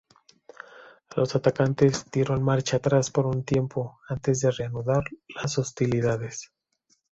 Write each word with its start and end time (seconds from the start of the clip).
Los 1.15 1.35
atacantes 1.35 2.09
dieron 2.11 2.41
marcha 2.41 2.77
atrás 2.77 3.11
por 3.11 3.27
un 3.27 3.43
tiempo 3.43 3.99
antes 4.07 4.39
de 4.39 4.49
reanudar 4.49 5.03
las 5.27 5.59
hostilidades. 5.59 6.51